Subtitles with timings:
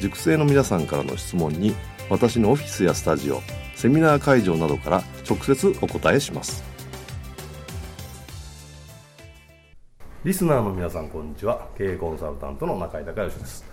[0.00, 1.74] 塾生の皆さんからの質問に
[2.10, 3.40] 私のオフィスやスタジオ
[3.74, 6.62] セミナー会場などから直接お答えします。
[10.24, 11.68] リスナーの皆さんこんにちは。
[11.76, 13.64] 経営コンサルタントの中井孝義です。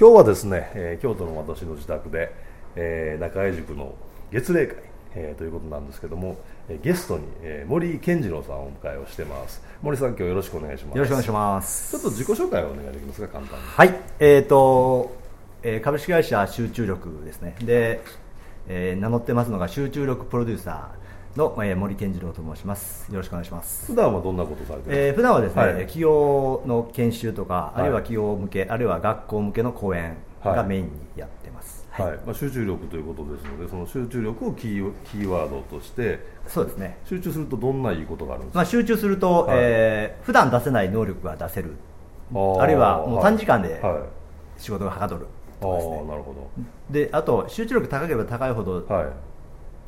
[0.00, 2.32] 今日はですね、えー、京都の私の自宅で、
[2.76, 3.94] えー、中井塾の
[4.30, 4.76] 月例会、
[5.14, 6.36] えー、ということなんですけども
[6.82, 9.62] ゲストに、えー、森健次郎さんをお迎えをしてます。
[9.82, 10.96] 森さん今日よろしくお願いします。
[10.96, 11.92] よろしくお願いします。
[11.92, 13.28] ちょっと自己紹介をお願いできますか？
[13.28, 13.64] 簡単に。
[13.66, 14.00] はい。
[14.20, 15.17] えっ、ー、と、
[15.62, 17.56] えー、株式会社集中力ですね。
[17.62, 18.00] で、
[18.68, 23.10] えー、名乗ってますのが集中力プロデューサーの、えー、森健次郎と申します。
[23.10, 23.86] よろしくお願いします。
[23.86, 36.98] 普段はどんなことされてるえー、普段はですね、はい、企業の研修とか、あるいは企業向け、あるいは学校向けの講演がメインにやってます、はい、はい、まあ、集中力ということですのでその集中力をキーキーワードとしてそうですね。
[37.04, 39.56] 集中するとどんないいことがあるんですか、まあ、集中すると、はい。
[39.58, 41.74] えー、普段出せない能力が出せる。
[42.60, 43.82] あるいはもう短時間で
[44.58, 45.26] 仕事がはかどる
[45.60, 46.50] とかですね、なるほど。
[46.90, 49.06] であと集中力高ければ高いほど、はい、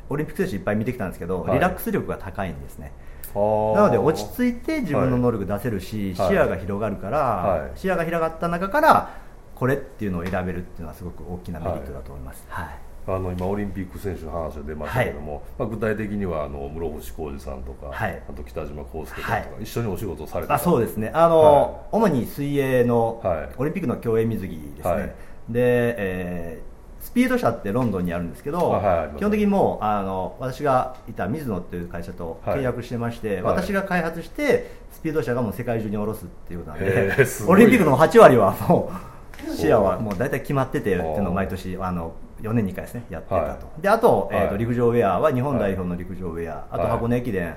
[0.09, 2.91] オリンピック選手いっぱい見てきたんですけど、リラックス力が高いんですね。
[3.33, 3.39] な
[3.83, 9.21] ので落ち着いて自分の能力出せるし、視野が広がるから、視野が広がった中から
[9.55, 12.67] これっていうのを選べるっていうのはすごく大きなメリットだと思います、はい、
[13.07, 21.11] あの今オリンピック選手の話が出ましたけども、はい、まあ、具体的にはあの室伏浩二さんとか、はい、あと北島康介さんとか、一緒にお仕事をされてあそうですね。
[21.13, 23.21] あの、主に水泳の、
[23.57, 25.15] オリンピックの競泳水着ですね、
[25.49, 28.81] で、えー、スピード車ってロンドンにあるんですけど、
[29.17, 37.15] 基本的にもうあの私がいた水野っていう会社と契約してまして、私が開発してスピード車がもう世界中に下ろすっていうことなんで、
[37.47, 39.11] オリンピックの8割はもう
[39.55, 47.55] 視野はもう大体決まっててっていうのを毎年あの4年に1回ですねやってたと、はい、であと,、えーと、陸上ウェアは日本代表の陸上ウェア、はい、あと箱根駅伝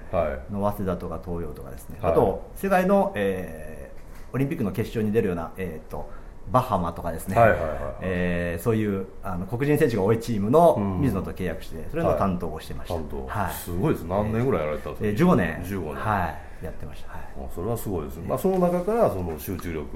[0.51, 6.09] の早稲田とか東洋とかですね、はい、あと世界の、えー、オリンピックの決勝に出るような、えーと、
[6.51, 7.37] バハマとかですね、
[8.01, 14.03] えそういうあの黒人選手が多いチームの水野と契約して、それの担当をしてました、はい、すごいです。
[14.05, 17.23] 何年ぐらいやられたんですか、えー、15年 ,15 年、はい、やってました、はい、
[17.55, 19.89] それはすごいですね、まあ、その中からその集中力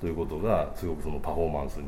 [0.00, 1.84] ということがすごくそのパフォーマンスに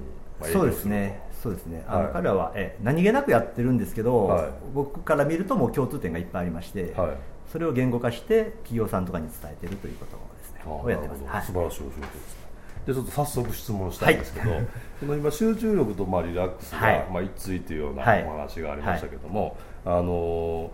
[0.52, 1.20] そうですね。
[1.42, 1.84] そうですね。
[1.88, 7.16] あの、はい、彼らはえ何気なくやってるんですけど、はい、僕から見るともう共通点がいっぱいありまして、はい、
[7.50, 10.62] それを言語化して企業さんとかに伝えてるということですね。
[10.66, 12.47] をやってます、はい、素晴らしいお仕事ですね
[12.88, 14.50] でちょっと早速質問したいんですけど、
[15.00, 20.70] この今集中力とまあリラックスが、まあ、一対というようなお話がありましたけども、あの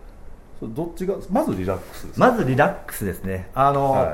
[0.62, 3.50] どっちがまずリラックスですまずリラックスですね。
[3.52, 4.06] あの、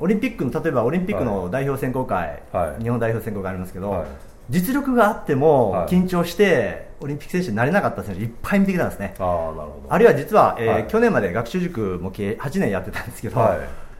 [0.00, 4.06] オリンピックの例えばオリンピックの代表選考会、はい、日本代表選考会ありますけど、はい、
[4.48, 9.14] 実力があっても緊張してオリンピック選手になれなかった選手いっぱい見てきたんですね。
[9.18, 9.82] あなるほど。
[9.90, 13.36] あるいは実は、えー、はい、去年まで学習塾も計8年やってたんですけど、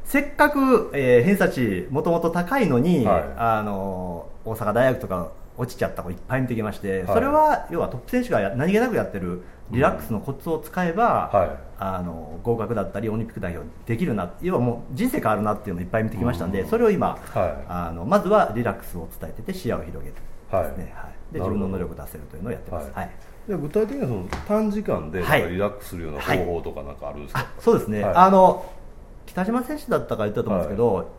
[0.04, 23.10] せっかく、えー、偏差値もともと高いのに、あの大阪大学とか落ちちゃった子いっぱい見てきまして、それは要はトップ選手が何気なくやってるリラックスのコツを使えば、うんはい、あの合格だったりオリンピック代表できるな要はもう人生変わるなっていうのをいっぱい見てきましたんで、うん、それを今、はい、あのまずはリラックスを伝えてて視野を広げるですね、はい、で自分の能力を出せるというのをやってます、はい。
[23.48, 25.24] で具体的にはその短時間でリ
[25.58, 28.64] ラックスするような方法とかなんかあるんですか、そうですね、あの
[29.32, 31.10] 北島選手だったか言ったと思うんですけど、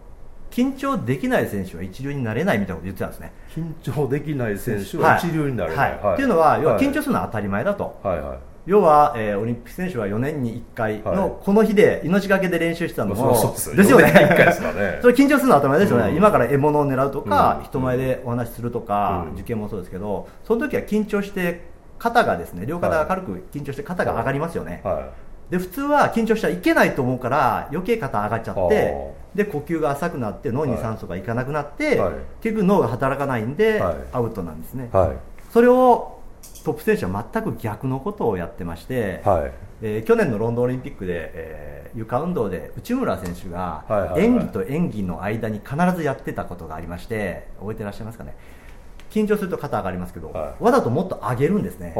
[0.51, 3.33] 緊張できない選手は一流になれないみたいなこと言ってたんですね。
[3.49, 6.03] 緊張できない選手は一流になれない、はい。
[6.03, 8.37] はい、っていうのは要は緊張するのは当たり前だと、はいはい。
[8.67, 13.31] 要は、えー、オリンピック選手は4年に1回のこの日で命がけで練習してたのも、
[13.75, 14.71] ですよ。
[14.71, 21.73] ね、 それ緊張するのは当たり前ですよね、うん、今から獲物を狙うとか、うん、人前でお話しするとか、うん、受験もそうですけど、その時は緊張して、
[22.03, 25.03] 肩がですね両肩が軽く緊張して肩が上がりますよね、はい、
[25.49, 35.17] で普通は緊張しちゃいけないと思うから、余計肩上がっちゃって、で呼吸が浅くなって脳に酸素がいかなくなって、はい、結局脳が働かないんで、はい、アウトなんですね、はい、
[35.51, 36.19] それを
[36.63, 39.51] トップ選手は全く逆のことをやってまして、はい。
[39.85, 43.83] えー、去年のロンドンオリンピックで、えー、床運動で内村選手が
[44.15, 48.33] 演技と演技の間に必ずやってたことがありまして覚えてらっしゃいますかね？
[49.09, 51.93] 緊張すると肩上がりますけど、はい、わざともっと上げるんですね。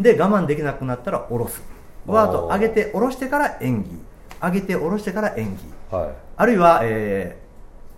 [0.00, 1.62] で我慢できなくなったら下ろす
[2.10, 4.10] わざと上げて下ろしてから演技。
[4.42, 5.56] 上げて下ろしてから演
[5.90, 7.36] 技、はい、あるいは、え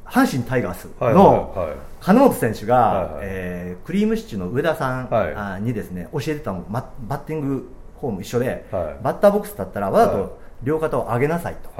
[0.04, 1.54] ー、阪神タイガースの
[2.00, 5.04] 金本選手が、はいはい、えー、クリームシチューの上田さ
[5.58, 11.70] ん、にですね教えてたのバッティングフォーム一緒で、バッターボックスだったらわざと両肩を上げなさいと、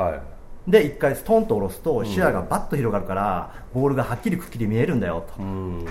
[0.69, 5.43] で1回ストンと下ろすと視野がバッと広がるから、ボールがはっきりくっきり見えるんだよと、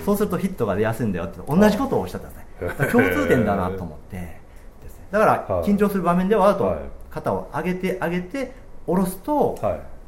[0.06, 2.92] そうするとヒットが出やすいんだよって同じことをおっしゃったんですね。
[2.92, 4.41] 共通点だなと思って
[5.12, 6.78] だから緊張する場面ではわざと
[7.10, 8.54] 肩を上げて上げて
[8.86, 9.60] 下ろすと、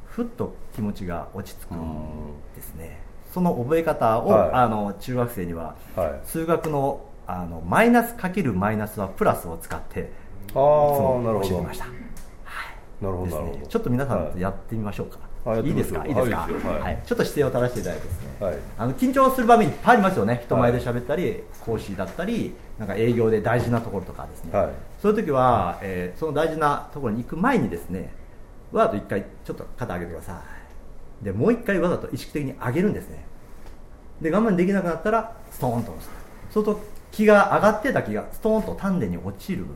[0.06, 3.00] ふっと気持ちが落ち着くんですね。
[3.34, 10.12] その覚え方を、はい、あの中学生には、はい、数学のあのマイナスかけるマイナスはプラスを使って
[10.50, 16.06] あ教えてました、はい、なるほど、ね、ちょっと皆さんやってみましょうか、はい、いいですか？
[16.06, 16.12] い。
[16.12, 20.42] いですか、はい、ちょっと姿勢を正していただいてですね、はい、あの緊張する場面いっぱいありますよね。
[20.46, 24.52] 人前で喋ったり、講師だったりなんか営業で大事なところとかですね、
[25.02, 28.14] そういう時は、えー、その大事なところに行く前にですね
[28.72, 30.42] わざと1回ちょっと肩上げてくださ
[31.22, 31.26] い。
[31.26, 33.26] でもう1回わざと意識的に上げるんですね。
[34.22, 36.10] で我慢できなくなったらストーンと押す。
[36.52, 36.82] そうすると
[37.12, 39.68] 気が上がってた気がストーンと丹田に落ちるん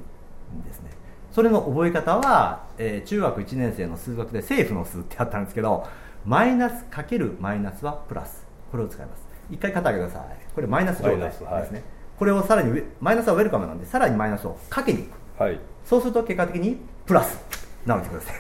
[0.66, 0.90] ですね
[1.38, 5.86] それの覚え方は、えー、中学1年生の数学で政府の数ってあったんですけど
[6.26, 8.44] マイナスかけるマイナスはプラス。
[8.72, 9.22] これを使います。
[9.52, 10.38] 1回肩上げてください。
[10.56, 11.84] これマイナス状態ですね、はい、
[12.18, 17.40] これをさらにマイナスはウェルカムなんでさらにマイナスをかけにいく、はい、そうすると結果的にプラス。
[17.86, 18.34] なるてくださ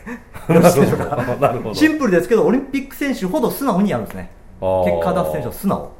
[0.49, 0.53] い。
[0.55, 1.49] よろしいでしょうか？
[1.75, 4.31] シンプルですけどオリンピック選手ほど素直にやるんですね。
[4.59, 5.91] 結果出す選手は素直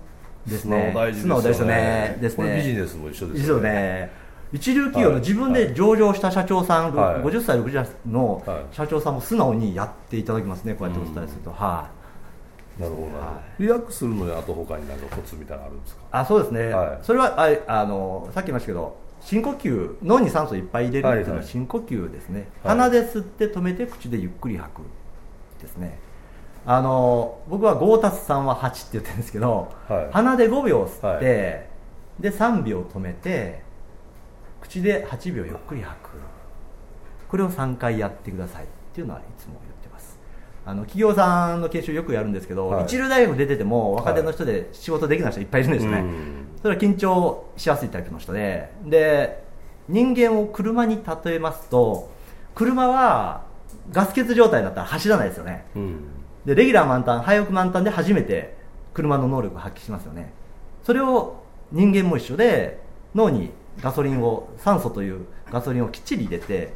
[0.48, 0.94] ですね。
[1.14, 2.18] 素直ですよね。
[2.20, 2.56] ですね。
[2.56, 11.90] ビジネスも一緒ですよね一流企業の自分で上場した社長さん、はい、50歳、60歳の社長さんも素直にやっていただきますね、こうやってお伝えすると、は
[12.80, 16.02] い、なるほど、はい、リラックスするのにあと他に何かコツみたいなのあるんですか？
[16.12, 17.36] あそうですね、はい、それは
[17.68, 24.82] ああのさっき言いましたけど深呼吸脳に酸素いっぱい入れるっていうのは深呼吸ですね、はい、鼻で吸って止めて口でゆっくり吐く。
[25.60, 25.98] ですね。
[26.68, 33.64] あの僕は5たす3は8って言ってるんですけど、はい、鼻で5秒吸って、はい、で3秒止めて
[34.62, 36.10] 口で8秒ゆっくり吐く。
[37.28, 40.20] これを3回やってくださいっていうのはいつも言ってます。
[40.66, 46.04] あの企業さんの研修よくやるんですけど、はい、一流大学出てても若手の人で仕事できない人いっぱいいるんですね、
[46.62, 48.72] それは緊張しやすいタイプの人で。
[48.86, 49.46] で
[49.88, 52.12] 人間を車に例えますと
[52.54, 53.46] 車は
[53.92, 56.00] ガス欠状態だったら走らないですよね、うん、
[56.46, 58.58] でレギュラー満タン廃屋満タンで初めて
[58.94, 60.34] 車の能力を発揮しますよね。
[60.84, 62.80] それを人間も一緒で
[63.14, 63.52] 脳に
[63.82, 66.74] ガソリンを酸素というガソリンをきっちり入れて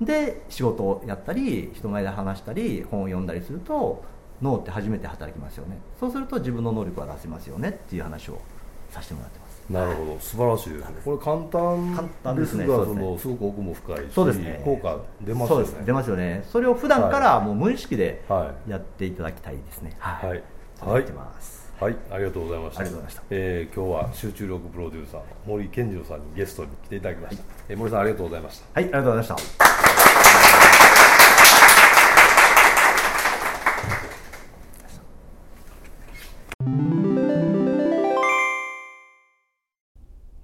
[0.00, 4.02] で仕事をやったり人前で話したり本を読んだりすると
[4.42, 5.78] 脳って初めて働きますよね。
[5.98, 8.40] そうすると自分の能力が出せますよねっていう話を
[8.90, 9.54] させてもらってます。
[9.70, 10.18] なるほど。
[10.20, 12.66] 素晴らしいですねこれ簡単簡単ですね。
[12.66, 14.60] そのすごく奥も深いしそうですね。
[14.64, 15.66] 効果出ますよね。
[15.86, 16.44] 出ますよね。
[16.50, 18.24] それを普段からもう無意識で
[18.68, 19.96] やっていただきたいですね。
[19.98, 20.42] はい、はい、
[20.80, 21.12] はい、はい、
[21.80, 22.80] ありがとうございました。
[22.80, 23.22] ありがとうございました。
[23.30, 27.42] えー、今日は集中力プロデューサー森健次郎さんにゲストに来ていただきました。
[27.42, 28.80] はい、えー、森さんありがとうございました。
[28.80, 29.64] はい、ありがとうございました。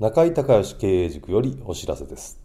[0.00, 2.40] 中井隆義経営塾よりお知らせです。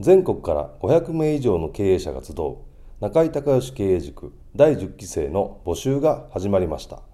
[0.00, 2.56] 全国から500名以上の経営者が集う
[3.00, 7.11] 中井隆義経営塾第10期生の募集が始まりました。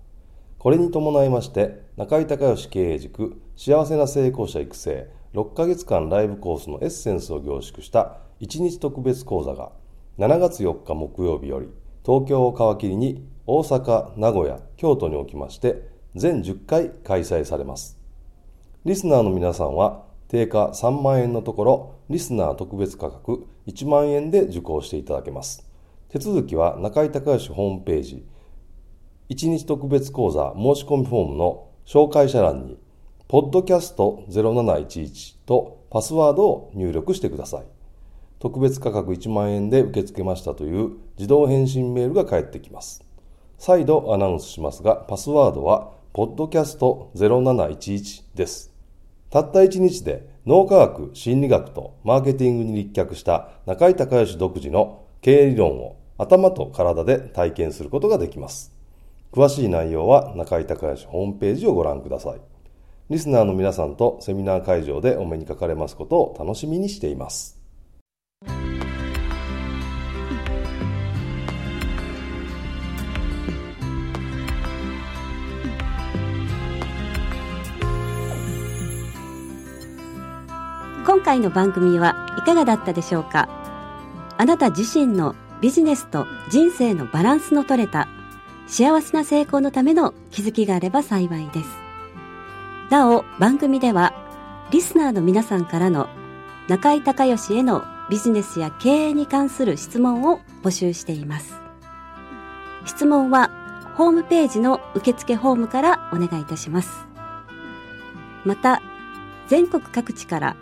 [0.58, 9.70] これに伴いまして中井隆義経営塾幸せな成功者育成6ヶ月間ライブコースのエッセンスを凝縮した1日特別講座が
[10.18, 11.68] 7月4日木曜日より
[12.04, 17.96] 東京を皮切りに大阪、名古屋、京都におきまして全10回開催されます。
[18.84, 25.68] リスナーの皆さんは定価3万円のところリスナー特別価格1万円で受講していただけます。
[26.08, 28.26] 手続きは中井隆義ホームページ
[29.30, 32.78] 1日特別講座申し込みフォームの紹介者欄に、
[33.28, 37.66] ポッドキャスト0711とパスワードを入力してください。
[38.38, 43.04] 特別価格1万円で受け付けましたという自動返信メールが返ってきます。
[43.58, 48.72] 再度アナウンスしますが、パスワードは、ポッドキャスト0711です。
[49.28, 58.77] たった1日で脳科学、心理学とマーケティングに立脚した中井隆義独自の経営理論を頭と体で体験することができます。
[59.30, 62.40] 詳しい内容は中井隆義ホームページをご覧ください。
[63.10, 67.56] リスナーの皆さんとセミナー会場でお目にかかれますことを楽しみにしています。
[81.06, 83.48] 今回の番組はいかがだったでしょうか？
[84.36, 88.08] あなた自身のビジネスと人生のバランスの取れた
[88.68, 91.68] 幸せな成功のための気づきがあれば幸いです。
[92.90, 94.12] なお、番組では
[94.70, 96.08] リスナーの皆さんからの
[96.68, 101.54] 中井隆義へのビジネスや経営に関する質問を募集しています。
[102.84, 103.50] 質問は
[103.96, 107.06] ホームページの受付ホームからお願いいたします。
[108.44, 108.82] また、
[109.48, 110.56] 全国各地から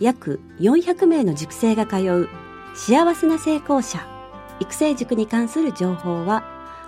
[0.00, 2.28] 約400名の塾生が通う
[2.74, 4.06] 幸せな成功者
[4.58, 6.44] 育成塾に関する情報は